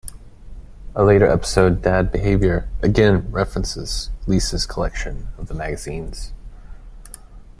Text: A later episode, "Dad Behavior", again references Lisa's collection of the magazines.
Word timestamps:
A 0.95 1.03
later 1.03 1.27
episode, 1.27 1.83
"Dad 1.83 2.11
Behavior", 2.11 2.67
again 2.81 3.31
references 3.31 4.09
Lisa's 4.25 4.65
collection 4.65 5.27
of 5.37 5.45
the 5.47 5.53
magazines. 5.53 6.33